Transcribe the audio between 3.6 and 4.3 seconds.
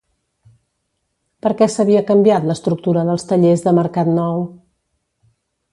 de Mercat